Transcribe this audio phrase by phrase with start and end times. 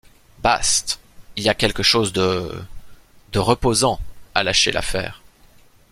[0.41, 0.99] Baste,
[1.35, 2.59] il y a quelque chose de...
[3.33, 3.99] de reposant
[4.33, 5.21] à lâcher l’affaire.